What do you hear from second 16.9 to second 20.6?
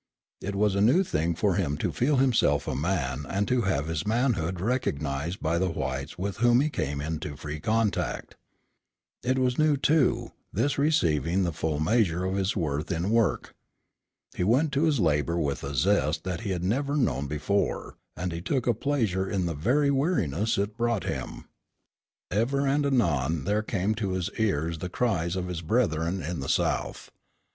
known before, and he took a pleasure in the very weariness